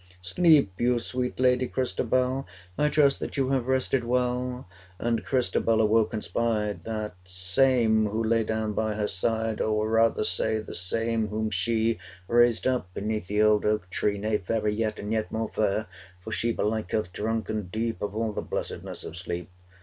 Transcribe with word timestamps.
'Sleep 0.19 0.71
you, 0.81 0.97
sweet 0.97 1.39
lady 1.39 1.67
Christabel? 1.67 2.47
I 2.75 2.89
trust 2.89 3.19
that 3.19 3.37
you 3.37 3.49
have 3.51 3.67
rested 3.67 4.03
well.' 4.03 4.67
And 4.97 5.23
Christabel 5.23 5.79
awoke 5.79 6.11
and 6.11 6.23
spied 6.23 6.85
370 6.85 6.85
The 6.85 7.13
same 7.29 8.05
who 8.07 8.23
lay 8.23 8.43
down 8.43 8.73
by 8.73 8.95
her 8.95 9.07
side 9.07 9.61
O 9.61 9.83
rather 9.83 10.23
say, 10.23 10.57
the 10.57 10.73
same 10.73 11.27
whom 11.27 11.51
she 11.51 11.99
Raised 12.27 12.65
up 12.65 12.91
beneath 12.95 13.27
the 13.27 13.43
old 13.43 13.63
oak 13.63 13.91
tree! 13.91 14.17
Nay, 14.17 14.39
fairer 14.39 14.69
yet! 14.69 14.97
and 14.97 15.11
yet 15.13 15.31
more 15.31 15.49
fair! 15.53 15.85
For 16.23 16.31
she 16.31 16.51
belike 16.51 16.93
hath 16.93 17.13
drunken 17.13 17.67
deep 17.71 17.99
375 17.99 18.03
Of 18.03 18.15
all 18.15 18.33
the 18.33 18.41
blessedness 18.41 19.03
of 19.03 19.15
sleep! 19.15 19.51